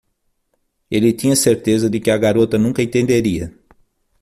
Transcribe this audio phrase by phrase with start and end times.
[0.89, 3.53] Ele tinha certeza de que a garota nunca entenderia.